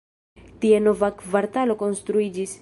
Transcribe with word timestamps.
Tie 0.63 0.79
nova 0.85 1.11
kvartalo 1.21 1.77
konstruiĝis. 1.85 2.57